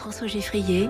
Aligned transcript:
François 0.00 0.28
Geffrier 0.28 0.88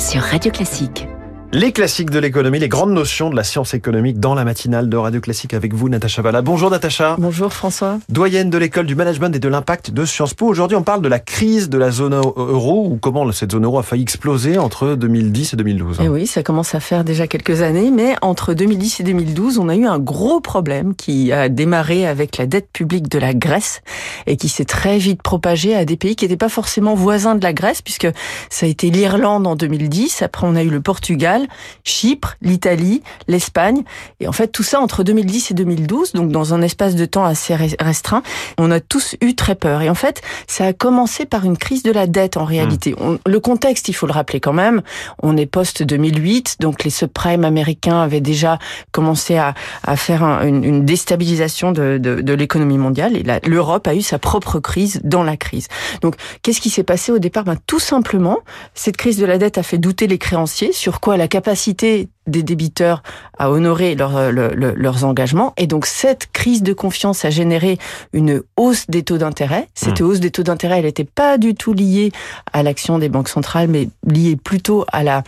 sur 0.00 0.20
Radio 0.20 0.50
Classique. 0.50 1.06
Les 1.54 1.72
classiques 1.72 2.10
de 2.10 2.18
l'économie, 2.18 2.58
les 2.58 2.68
grandes 2.68 2.92
notions 2.92 3.30
de 3.30 3.36
la 3.36 3.42
science 3.42 3.72
économique 3.72 4.20
dans 4.20 4.34
la 4.34 4.44
matinale 4.44 4.90
de 4.90 4.96
Radio 4.98 5.18
Classique 5.22 5.54
avec 5.54 5.72
vous, 5.72 5.88
Natacha 5.88 6.20
Valla. 6.20 6.42
Bonjour 6.42 6.70
Natacha. 6.70 7.16
Bonjour 7.18 7.54
François. 7.54 8.00
Doyenne 8.10 8.50
de 8.50 8.58
l'école 8.58 8.84
du 8.84 8.94
management 8.94 9.34
et 9.34 9.38
de 9.38 9.48
l'impact 9.48 9.90
de 9.90 10.04
Sciences 10.04 10.34
Po. 10.34 10.46
Aujourd'hui, 10.46 10.76
on 10.76 10.82
parle 10.82 11.00
de 11.00 11.08
la 11.08 11.18
crise 11.18 11.70
de 11.70 11.78
la 11.78 11.90
zone 11.90 12.12
euro 12.12 12.88
ou 12.90 12.98
comment 13.00 13.32
cette 13.32 13.52
zone 13.52 13.64
euro 13.64 13.78
a 13.78 13.82
failli 13.82 14.02
exploser 14.02 14.58
entre 14.58 14.94
2010 14.94 15.54
et 15.54 15.56
2012. 15.56 16.00
Et 16.00 16.04
eh 16.04 16.08
oui, 16.10 16.26
ça 16.26 16.42
commence 16.42 16.74
à 16.74 16.80
faire 16.80 17.02
déjà 17.02 17.26
quelques 17.26 17.62
années, 17.62 17.90
mais 17.90 18.14
entre 18.20 18.52
2010 18.52 19.00
et 19.00 19.02
2012, 19.04 19.56
on 19.56 19.70
a 19.70 19.76
eu 19.76 19.86
un 19.86 19.98
gros 19.98 20.42
problème 20.42 20.94
qui 20.94 21.32
a 21.32 21.48
démarré 21.48 22.06
avec 22.06 22.36
la 22.36 22.44
dette 22.44 22.68
publique 22.74 23.08
de 23.08 23.18
la 23.18 23.32
Grèce 23.32 23.80
et 24.26 24.36
qui 24.36 24.50
s'est 24.50 24.66
très 24.66 24.98
vite 24.98 25.22
propagé 25.22 25.74
à 25.74 25.86
des 25.86 25.96
pays 25.96 26.14
qui 26.14 26.26
n'étaient 26.26 26.36
pas 26.36 26.50
forcément 26.50 26.94
voisins 26.94 27.36
de 27.36 27.42
la 27.42 27.54
Grèce 27.54 27.80
puisque 27.80 28.08
ça 28.50 28.66
a 28.66 28.68
été 28.68 28.90
l'Irlande 28.90 29.46
en 29.46 29.56
2010, 29.56 30.20
après 30.20 30.46
on 30.46 30.54
a 30.54 30.62
eu 30.62 30.68
le 30.68 30.82
Portugal 30.82 31.37
Chypre, 31.84 32.36
l'Italie, 32.42 33.02
l'Espagne. 33.28 33.82
Et 34.20 34.28
en 34.28 34.32
fait, 34.32 34.48
tout 34.48 34.62
ça 34.62 34.80
entre 34.80 35.04
2010 35.04 35.50
et 35.50 35.54
2012, 35.54 36.12
donc 36.12 36.30
dans 36.30 36.54
un 36.54 36.62
espace 36.62 36.94
de 36.94 37.04
temps 37.04 37.24
assez 37.24 37.54
restreint, 37.54 38.22
on 38.58 38.70
a 38.70 38.80
tous 38.80 39.16
eu 39.20 39.34
très 39.34 39.54
peur. 39.54 39.82
Et 39.82 39.90
en 39.90 39.94
fait, 39.94 40.22
ça 40.46 40.66
a 40.66 40.72
commencé 40.72 41.26
par 41.26 41.44
une 41.44 41.56
crise 41.56 41.82
de 41.82 41.92
la 41.92 42.06
dette 42.06 42.36
en 42.36 42.44
réalité. 42.44 42.94
Hmm. 42.98 43.18
le 43.26 43.40
contexte, 43.40 43.88
il 43.88 43.92
faut 43.92 44.06
le 44.06 44.12
rappeler 44.12 44.40
quand 44.40 44.52
même, 44.52 44.82
on 45.22 45.36
est 45.36 45.46
post-2008, 45.46 46.60
donc 46.60 46.84
les 46.84 46.90
subprimes 46.90 47.44
américains 47.44 48.00
avaient 48.00 48.20
déjà 48.20 48.58
commencé 48.92 49.36
à, 49.36 49.54
faire 49.96 50.22
une, 50.22 50.84
déstabilisation 50.84 51.72
de, 51.72 52.32
l'économie 52.32 52.78
mondiale 52.78 53.16
et 53.16 53.24
l'Europe 53.46 53.86
a 53.86 53.94
eu 53.94 54.02
sa 54.02 54.18
propre 54.18 54.60
crise 54.60 55.00
dans 55.04 55.22
la 55.22 55.36
crise. 55.36 55.68
Donc, 56.02 56.14
qu'est-ce 56.42 56.60
qui 56.60 56.70
s'est 56.70 56.82
passé 56.82 57.12
au 57.12 57.18
départ? 57.18 57.44
Ben, 57.44 57.56
Tout 57.66 57.78
simplement, 57.78 58.38
cette 58.74 58.96
crise 58.96 59.18
de 59.18 59.26
la 59.26 59.38
dette 59.38 59.58
a 59.58 59.62
fait 59.62 59.78
douter 59.78 60.06
les 60.06 60.18
créanciers 60.18 60.72
sur 60.72 61.00
quoi 61.00 61.16
la 61.16 61.27
capacité 61.28 62.08
des 62.28 62.42
débiteurs 62.42 63.02
à 63.38 63.50
honorer 63.50 63.96
euh, 63.98 64.74
leurs 64.76 65.04
engagements. 65.04 65.54
Et 65.56 65.66
donc 65.66 65.86
cette 65.86 66.28
crise 66.32 66.62
de 66.62 66.72
confiance 66.72 67.24
a 67.24 67.30
généré 67.30 67.78
une 68.12 68.42
hausse 68.56 68.86
des 68.88 69.02
taux 69.02 69.18
d'intérêt. 69.18 69.68
Cette 69.74 70.00
mmh. 70.00 70.04
hausse 70.04 70.20
des 70.20 70.30
taux 70.30 70.42
d'intérêt, 70.42 70.78
elle 70.78 70.84
n'était 70.84 71.04
pas 71.04 71.38
du 71.38 71.54
tout 71.54 71.72
liée 71.72 72.12
à 72.52 72.62
l'action 72.62 72.98
des 72.98 73.08
banques 73.08 73.28
centrales, 73.28 73.68
mais 73.68 73.88
liée 74.06 74.36
plutôt 74.36 74.84
à 74.92 75.02
la 75.02 75.22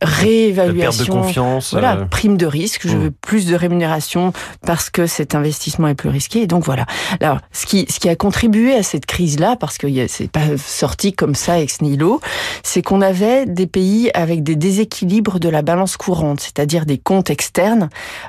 réévaluation. 0.00 1.04
de 1.04 1.20
confiance. 1.20 1.72
Voilà, 1.72 1.96
euh, 1.96 2.04
prime 2.04 2.36
de 2.36 2.46
risque. 2.46 2.86
Je 2.86 2.96
mmh. 2.96 3.00
veux 3.00 3.10
plus 3.10 3.46
de 3.46 3.54
rémunération 3.54 4.32
parce 4.66 4.90
que 4.90 5.06
cet 5.06 5.34
investissement 5.34 5.88
est 5.88 5.94
plus 5.94 6.08
risqué. 6.08 6.42
Et 6.42 6.46
donc 6.46 6.64
voilà. 6.64 6.86
Alors, 7.20 7.38
ce 7.52 7.66
qui, 7.66 7.86
ce 7.88 8.00
qui 8.00 8.08
a 8.08 8.16
contribué 8.16 8.74
à 8.74 8.82
cette 8.82 9.06
crise-là, 9.06 9.56
parce 9.56 9.78
que 9.78 9.86
c'est 10.08 10.30
pas 10.30 10.56
sorti 10.56 11.12
comme 11.12 11.34
ça 11.34 11.60
ex 11.60 11.80
nihilo, 11.80 12.20
c'est 12.62 12.82
qu'on 12.82 13.00
avait 13.00 13.46
des 13.46 13.66
pays 13.66 14.10
avec 14.14 14.42
des 14.42 14.56
déséquilibres 14.56 15.38
de 15.38 15.48
la 15.48 15.62
balance 15.62 15.96
courante 15.96 16.41
c'est-à-dire 16.42 16.86
des 16.86 16.98
comptes 16.98 17.30
externes 17.30 17.88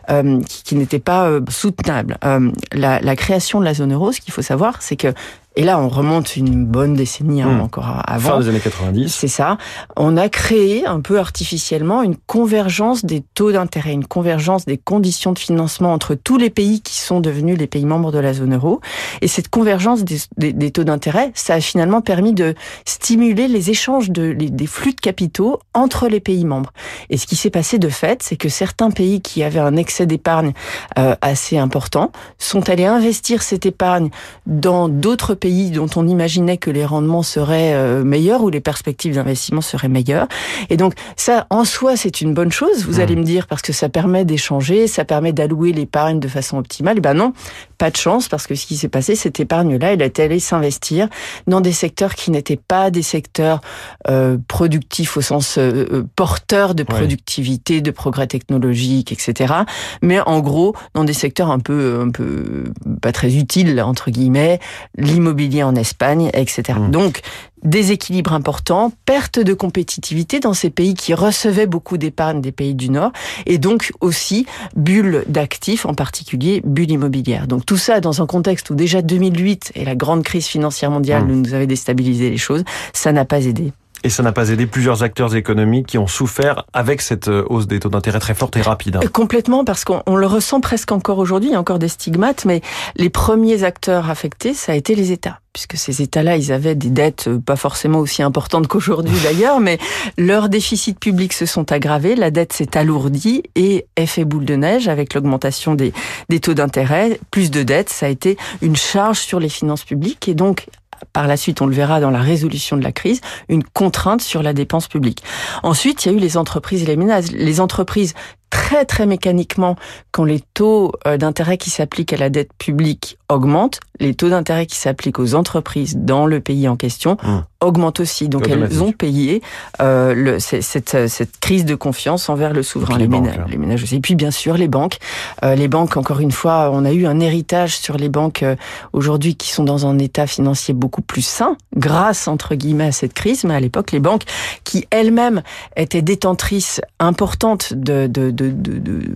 euh, 0.09 0.41
qui, 0.63 0.75
n'étaient 0.75 0.99
pas 0.99 1.27
euh, 1.27 1.41
soutenables. 1.49 2.17
Euh, 2.23 2.51
la, 2.71 2.99
la, 2.99 3.15
création 3.15 3.59
de 3.59 3.65
la 3.65 3.73
zone 3.73 3.93
euro, 3.93 4.11
ce 4.11 4.21
qu'il 4.21 4.33
faut 4.33 4.41
savoir, 4.41 4.81
c'est 4.81 4.95
que 4.95 5.13
et 5.55 5.63
là, 5.63 5.79
on 5.79 5.87
remonte 5.87 6.35
une 6.35 6.65
bonne 6.65 6.95
décennie 6.95 7.43
hein, 7.43 7.57
hmm. 7.57 7.61
encore 7.61 8.01
avant. 8.07 8.29
Fin 8.31 8.39
des 8.39 8.49
années 8.49 8.59
90. 8.59 9.13
C'est 9.13 9.27
ça. 9.27 9.57
On 9.95 10.17
a 10.17 10.27
créé 10.27 10.85
un 10.87 10.99
peu 10.99 11.19
artificiellement 11.19 12.01
une 12.01 12.15
convergence 12.15 13.05
des 13.05 13.23
taux 13.35 13.51
d'intérêt, 13.51 13.93
une 13.93 14.05
convergence 14.05 14.65
des 14.65 14.77
conditions 14.77 15.31
de 15.31 15.37
financement 15.37 15.93
entre 15.93 16.15
tous 16.15 16.37
les 16.37 16.49
pays 16.49 16.81
qui 16.81 16.97
sont 16.99 17.19
devenus 17.19 17.57
les 17.57 17.67
pays 17.67 17.85
membres 17.85 18.11
de 18.11 18.17
la 18.17 18.33
zone 18.33 18.55
euro. 18.55 18.81
Et 19.21 19.27
cette 19.27 19.49
convergence 19.49 20.03
des, 20.03 20.71
taux 20.71 20.83
d'intérêt, 20.83 21.31
ça 21.35 21.55
a 21.55 21.61
finalement 21.61 22.01
permis 22.01 22.33
de 22.33 22.55
stimuler 22.85 23.47
les 23.47 23.69
échanges 23.69 24.09
de, 24.09 24.33
des 24.33 24.67
flux 24.67 24.93
de 24.93 25.01
capitaux 25.01 25.59
entre 25.75 26.07
les 26.07 26.19
pays 26.19 26.45
membres. 26.45 26.73
Et 27.11 27.17
ce 27.17 27.27
qui 27.27 27.35
s'est 27.35 27.51
passé 27.51 27.77
de 27.77 27.89
fait, 27.89 28.23
c'est 28.23 28.37
que 28.37 28.49
certains 28.49 28.89
pays 28.89 29.21
qui 29.21 29.43
avaient 29.43 29.59
un 29.59 29.75
excès 29.75 30.07
d'épargne 30.07 30.53
euh, 30.97 31.15
assez 31.21 31.59
important 31.59 32.11
sont 32.39 32.69
allés 32.69 32.85
investir 32.85 33.43
cette 33.43 33.67
épargne 33.67 34.09
dans 34.47 34.89
d'autres 34.89 35.35
pays 35.35 35.42
dont 35.43 35.89
on 35.97 36.07
imaginait 36.07 36.57
que 36.57 36.71
les 36.71 36.85
rendements 36.85 37.23
seraient 37.23 37.73
euh, 37.73 38.03
meilleurs 38.03 38.43
ou 38.43 38.49
les 38.49 38.61
perspectives 38.61 39.15
d'investissement 39.15 39.61
seraient 39.61 39.89
meilleures. 39.89 40.27
Et 40.69 40.77
donc 40.77 40.93
ça, 41.17 41.47
en 41.49 41.65
soi, 41.65 41.97
c'est 41.97 42.21
une 42.21 42.33
bonne 42.33 42.51
chose, 42.51 42.85
vous 42.85 42.97
mmh. 42.97 43.01
allez 43.01 43.15
me 43.15 43.23
dire, 43.23 43.47
parce 43.47 43.61
que 43.61 43.73
ça 43.73 43.89
permet 43.89 44.23
d'échanger, 44.23 44.87
ça 44.87 45.03
permet 45.03 45.33
d'allouer 45.33 45.73
l'épargne 45.73 46.19
de 46.19 46.27
façon 46.27 46.57
optimale. 46.57 46.97
Et 46.97 47.01
ben 47.01 47.13
non, 47.13 47.33
pas 47.77 47.91
de 47.91 47.97
chance, 47.97 48.29
parce 48.29 48.47
que 48.47 48.55
ce 48.55 48.65
qui 48.65 48.77
s'est 48.77 48.87
passé, 48.87 49.15
cette 49.15 49.39
épargne-là, 49.39 49.93
elle 49.93 50.01
est 50.01 50.19
allée 50.19 50.39
s'investir 50.39 51.09
dans 51.47 51.59
des 51.59 51.73
secteurs 51.73 52.15
qui 52.15 52.31
n'étaient 52.31 52.55
pas 52.55 52.89
des 52.89 53.01
secteurs 53.01 53.59
euh, 54.07 54.37
productifs 54.47 55.17
au 55.17 55.21
sens 55.21 55.57
euh, 55.57 55.87
euh 55.91 56.03
porteur 56.15 56.75
de 56.75 56.83
productivité, 56.83 57.81
de 57.81 57.91
progrès 57.91 58.27
technologique, 58.27 59.11
etc. 59.11 59.53
Mais 60.01 60.19
en 60.21 60.39
gros, 60.39 60.75
dans 60.93 61.03
des 61.03 61.13
secteurs 61.13 61.49
un 61.49 61.59
peu, 61.59 61.99
un 62.01 62.11
peu 62.11 62.65
pas 63.01 63.11
très 63.11 63.35
utiles 63.35 63.81
entre 63.81 64.11
guillemets, 64.11 64.59
l'immobilier 64.97 65.32
en 65.63 65.75
Espagne, 65.75 66.29
etc. 66.33 66.79
Mmh. 66.79 66.91
Donc, 66.91 67.21
déséquilibre 67.63 68.33
important, 68.33 68.91
perte 69.05 69.39
de 69.39 69.53
compétitivité 69.53 70.39
dans 70.39 70.53
ces 70.53 70.69
pays 70.69 70.93
qui 70.95 71.13
recevaient 71.13 71.65
beaucoup 71.65 71.97
d'épargne 71.97 72.41
des 72.41 72.51
pays 72.51 72.75
du 72.75 72.89
Nord, 72.89 73.11
et 73.45 73.57
donc 73.57 73.91
aussi 74.01 74.45
bulle 74.75 75.23
d'actifs, 75.27 75.85
en 75.85 75.93
particulier 75.93 76.61
bulle 76.65 76.91
immobilière. 76.91 77.47
Donc 77.47 77.65
tout 77.65 77.77
ça 77.77 77.99
dans 77.99 78.21
un 78.21 78.25
contexte 78.25 78.69
où 78.69 78.75
déjà 78.75 79.01
2008 79.01 79.71
et 79.75 79.85
la 79.85 79.95
grande 79.95 80.23
crise 80.23 80.47
financière 80.47 80.91
mondiale 80.91 81.25
mmh. 81.25 81.41
nous 81.41 81.53
avait 81.53 81.67
déstabilisé 81.67 82.29
les 82.29 82.37
choses, 82.37 82.63
ça 82.93 83.11
n'a 83.11 83.25
pas 83.25 83.45
aidé. 83.45 83.71
Et 84.03 84.09
ça 84.09 84.21
n'a 84.23 84.31
pas 84.31 84.49
aidé 84.49 84.65
plusieurs 84.65 85.03
acteurs 85.03 85.35
économiques 85.35 85.87
qui 85.87 85.97
ont 85.97 86.07
souffert 86.07 86.65
avec 86.73 87.01
cette 87.01 87.29
euh, 87.29 87.45
hausse 87.49 87.67
des 87.67 87.79
taux 87.79 87.89
d'intérêt 87.89 88.19
très 88.19 88.33
forte 88.33 88.57
et 88.57 88.61
rapide. 88.61 88.97
Hein. 88.97 89.07
Complètement, 89.11 89.63
parce 89.63 89.85
qu'on 89.85 90.15
le 90.15 90.27
ressent 90.27 90.59
presque 90.59 90.91
encore 90.91 91.19
aujourd'hui, 91.19 91.49
il 91.49 91.53
y 91.53 91.55
a 91.55 91.59
encore 91.59 91.79
des 91.79 91.87
stigmates, 91.87 92.45
mais 92.45 92.61
les 92.95 93.09
premiers 93.09 93.63
acteurs 93.63 94.09
affectés, 94.09 94.53
ça 94.53 94.73
a 94.73 94.75
été 94.75 94.95
les 94.95 95.11
États 95.11 95.39
puisque 95.53 95.77
ces 95.77 96.01
États-là, 96.01 96.35
ils 96.35 96.51
avaient 96.51 96.73
des 96.73 96.89
dettes 96.89 97.27
euh, 97.27 97.39
pas 97.39 97.55
forcément 97.55 97.99
aussi 97.99 98.23
importantes 98.23 98.67
qu'aujourd'hui 98.67 99.15
d'ailleurs, 99.23 99.59
mais 99.59 99.77
leurs 100.17 100.49
déficits 100.49 100.95
publics 100.95 101.33
se 101.33 101.45
sont 101.45 101.71
aggravés, 101.71 102.15
la 102.15 102.31
dette 102.31 102.53
s'est 102.53 102.75
alourdie 102.75 103.43
et 103.55 103.85
effet 103.95 104.25
boule 104.25 104.45
de 104.45 104.55
neige 104.55 104.87
avec 104.87 105.13
l'augmentation 105.13 105.75
des, 105.75 105.93
des 106.29 106.39
taux 106.39 106.55
d'intérêt, 106.55 107.19
plus 107.29 107.51
de 107.51 107.61
dettes, 107.61 107.89
ça 107.89 108.07
a 108.07 108.09
été 108.09 108.37
une 108.63 108.75
charge 108.75 109.19
sur 109.19 109.39
les 109.39 109.49
finances 109.49 109.83
publiques 109.83 110.27
et 110.27 110.33
donc 110.33 110.65
par 111.13 111.27
la 111.27 111.37
suite, 111.37 111.61
on 111.61 111.67
le 111.67 111.75
verra 111.75 111.99
dans 111.99 112.09
la 112.09 112.21
résolution 112.21 112.75
de 112.75 112.83
la 112.83 112.91
crise, 112.91 113.21
une 113.47 113.63
contrainte 113.63 114.21
sur 114.21 114.43
la 114.43 114.53
dépense 114.53 114.87
publique. 114.87 115.23
Ensuite, 115.61 116.03
il 116.03 116.11
y 116.11 116.15
a 116.15 116.17
eu 116.17 116.19
les 116.19 116.37
entreprises 116.37 116.83
et 116.83 116.87
les 116.87 116.97
ménages. 116.97 117.31
Les 117.31 117.61
entreprises 117.61 118.15
très 118.53 118.85
très 118.85 119.07
mécaniquement, 119.07 119.75
quand 120.11 120.25
les 120.25 120.39
taux 120.39 120.91
euh, 121.07 121.17
d'intérêt 121.17 121.57
qui 121.57 121.71
s'appliquent 121.71 122.13
à 122.13 122.17
la 122.17 122.29
dette 122.29 122.53
publique 122.53 123.17
augmentent, 123.27 123.79
les 123.99 124.13
taux 124.13 124.29
d'intérêt 124.29 124.65
qui 124.65 124.77
s'appliquent 124.77 125.19
aux 125.19 125.35
entreprises 125.35 125.97
dans 125.97 126.25
le 126.25 126.39
pays 126.39 126.67
en 126.67 126.75
question 126.75 127.17
mmh. 127.23 127.39
augmentent 127.61 127.99
aussi. 127.99 128.29
Donc 128.29 128.47
elles 128.47 128.83
ont 128.83 128.91
payé 128.91 129.41
euh, 129.81 130.13
le, 130.13 130.39
cette, 130.39 130.95
euh, 130.95 131.07
cette, 131.07 131.39
crise 131.39 131.65
de 131.65 131.75
confiance 131.75 132.29
envers 132.29 132.53
le 132.53 132.63
souverain, 132.63 132.97
les, 132.97 133.07
ménages, 133.07 133.39
les 133.47 133.57
ménages 133.57 133.83
aussi. 133.83 133.95
Et 133.95 133.99
puis 133.99 134.15
bien 134.15 134.31
sûr 134.31 134.55
les 134.55 134.67
banques. 134.67 134.97
Euh, 135.43 135.55
les 135.55 135.67
banques, 135.67 135.97
encore 135.97 136.19
une 136.19 136.31
fois, 136.31 136.69
on 136.73 136.85
a 136.85 136.91
eu 136.91 137.05
un 137.05 137.19
héritage 137.19 137.77
sur 137.77 137.97
les 137.97 138.09
banques 138.09 138.43
euh, 138.43 138.55
aujourd'hui 138.93 139.35
qui 139.35 139.51
sont 139.51 139.63
dans 139.63 139.85
un 139.85 139.99
état 139.99 140.27
financier 140.27 140.73
beaucoup 140.73 141.01
plus 141.01 141.25
sain, 141.25 141.55
grâce 141.75 142.27
entre 142.27 142.55
guillemets 142.55 142.87
à 142.87 142.91
cette 142.91 143.13
crise. 143.13 143.43
Mais 143.43 143.55
à 143.55 143.59
l'époque, 143.59 143.91
les 143.91 143.99
banques 143.99 144.23
qui 144.63 144.85
elles-mêmes 144.89 145.41
étaient 145.75 146.01
détentrices 146.01 146.81
importantes 146.99 147.73
de, 147.73 148.07
de, 148.07 148.31
de 148.31 148.42
de 148.51 149.13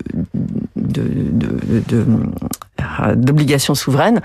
d'obligations 3.15 3.75
souveraines 3.75 4.21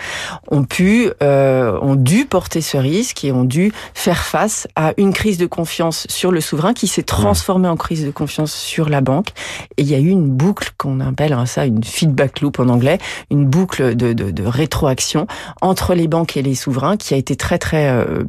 ont 0.50 0.64
pu, 0.64 1.10
euh, 1.22 1.78
ont 1.80 1.94
dû 1.94 2.24
porter 2.26 2.60
ce 2.60 2.76
risque 2.76 3.24
et 3.24 3.32
ont 3.32 3.44
dû 3.44 3.72
faire 3.94 4.24
face 4.24 4.68
à 4.76 4.92
une 4.96 5.12
crise 5.12 5.38
de 5.38 5.46
confiance 5.46 6.06
sur 6.08 6.30
le 6.30 6.40
souverain 6.40 6.72
qui 6.72 6.86
s'est 6.86 7.02
transformée 7.02 7.68
en 7.68 7.76
crise 7.76 8.04
de 8.04 8.10
confiance 8.10 8.52
sur 8.52 8.88
la 8.88 9.00
banque. 9.00 9.28
Et 9.76 9.82
il 9.82 9.88
y 9.88 9.94
a 9.94 9.98
eu 9.98 10.08
une 10.08 10.28
boucle 10.28 10.72
qu'on 10.78 11.00
appelle 11.00 11.32
hein, 11.32 11.46
ça 11.46 11.66
une 11.66 11.84
feedback 11.84 12.40
loop 12.40 12.58
en 12.60 12.68
anglais, 12.68 12.98
une 13.30 13.46
boucle 13.46 13.94
de, 13.96 14.42
rétroaction 14.44 15.26
entre 15.60 15.94
les 15.94 16.08
banques 16.08 16.36
et 16.36 16.42
les 16.42 16.54
souverains 16.54 16.96
qui 16.96 17.14
a 17.14 17.16
été 17.16 17.36
très 17.36 17.58
très 17.58 17.88
euh, 17.88 18.24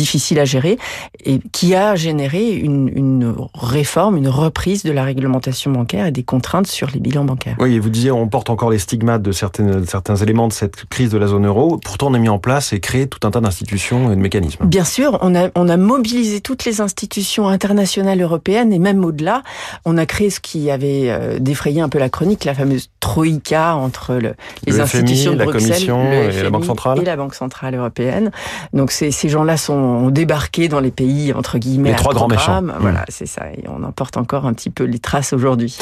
difficile 0.00 0.38
à 0.40 0.46
gérer 0.46 0.78
et 1.24 1.40
qui 1.52 1.74
a 1.74 1.94
généré 1.94 2.44
une, 2.54 2.90
une 2.94 3.34
réforme, 3.54 4.16
une 4.16 4.28
reprise 4.28 4.82
de 4.82 4.92
la 4.92 5.04
réglementation 5.04 5.70
bancaire 5.70 6.06
et 6.06 6.10
des 6.12 6.22
contraintes 6.22 6.66
sur 6.66 6.88
les 6.94 7.00
bilans 7.00 7.24
bancaires. 7.24 7.56
Oui, 7.60 7.74
et 7.74 7.78
vous 7.78 7.90
disiez 7.90 8.10
on 8.10 8.28
porte 8.28 8.48
encore 8.50 8.70
les 8.70 8.78
stigmates 8.78 9.22
de 9.22 9.32
certaines 9.32 9.84
certains 9.86 10.16
éléments 10.16 10.48
de 10.48 10.52
cette 10.54 10.86
crise 10.86 11.10
de 11.10 11.18
la 11.18 11.26
zone 11.26 11.46
euro. 11.46 11.78
Pourtant, 11.84 12.08
on 12.10 12.14
a 12.14 12.18
mis 12.18 12.28
en 12.30 12.38
place 12.38 12.72
et 12.72 12.80
créé 12.80 13.06
tout 13.06 13.18
un 13.26 13.30
tas 13.30 13.40
d'institutions 13.40 14.10
et 14.12 14.16
de 14.16 14.20
mécanismes. 14.20 14.64
Bien 14.64 14.84
sûr, 14.84 15.18
on 15.20 15.34
a, 15.34 15.48
on 15.54 15.68
a 15.68 15.76
mobilisé 15.76 16.40
toutes 16.40 16.64
les 16.64 16.80
institutions 16.80 17.48
internationales 17.48 18.20
européennes 18.22 18.72
et 18.72 18.78
même 18.78 19.04
au-delà. 19.04 19.42
On 19.84 19.98
a 19.98 20.06
créé 20.06 20.30
ce 20.30 20.40
qui 20.40 20.70
avait 20.70 21.10
euh, 21.10 21.38
défrayé 21.38 21.80
un 21.82 21.88
peu 21.90 21.98
la 21.98 22.08
chronique, 22.08 22.44
la 22.44 22.54
fameuse 22.54 22.88
troïka 23.00 23.74
entre 23.74 24.14
le, 24.14 24.32
les 24.66 24.72
Le 24.72 24.80
institutions 24.80 25.32
FMI, 25.32 25.34
de 25.34 25.38
la 25.38 25.44
Bruxelles, 25.44 25.70
Commission 25.70 26.10
le 26.10 26.38
et 26.38 26.42
la 26.42 26.50
Banque 26.50 26.64
centrale. 26.64 26.98
et 27.00 27.04
la 27.04 27.16
Banque 27.16 27.34
centrale 27.34 27.74
européenne. 27.74 28.30
Donc 28.72 28.90
ces 28.92 29.28
gens-là 29.28 29.56
sont 29.56 29.89
ont 29.90 30.10
débarqué 30.10 30.68
dans 30.68 30.80
les 30.80 30.90
pays 30.90 31.32
entre 31.32 31.58
guillemets 31.58 31.90
Les 31.90 31.96
trois 31.96 32.14
grands 32.14 32.28
méchants. 32.28 32.62
Voilà, 32.80 33.04
c'est 33.08 33.26
ça. 33.26 33.50
Et 33.52 33.64
on 33.68 33.82
en 33.82 33.92
porte 33.92 34.16
encore 34.16 34.46
un 34.46 34.52
petit 34.54 34.70
peu 34.70 34.84
les 34.84 34.98
traces 34.98 35.32
aujourd'hui. 35.32 35.76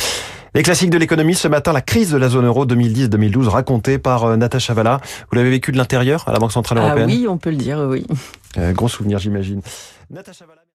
Les 0.54 0.62
classiques 0.62 0.90
de 0.90 0.98
l'économie, 0.98 1.34
ce 1.34 1.46
matin, 1.46 1.72
la 1.72 1.82
crise 1.82 2.10
de 2.10 2.16
la 2.16 2.28
zone 2.28 2.46
euro 2.46 2.64
2010-2012, 2.66 3.48
racontée 3.48 3.98
par 3.98 4.24
euh, 4.24 4.36
Natacha 4.36 4.72
Valla. 4.74 5.00
Vous 5.30 5.36
l'avez 5.36 5.50
vécu 5.50 5.72
de 5.72 5.76
l'intérieur 5.76 6.24
à 6.26 6.32
la 6.32 6.38
Banque 6.38 6.52
Centrale 6.52 6.78
Ah 6.80 6.86
Européenne 6.86 7.06
oui, 7.10 7.26
on 7.28 7.36
peut 7.36 7.50
le 7.50 7.56
dire, 7.56 7.78
oui. 7.88 8.06
Euh, 8.56 8.72
Gros 8.72 8.88
souvenir, 8.88 9.18
j'imagine. 9.18 9.60
Natacha 10.10 10.46
Valla. 10.46 10.57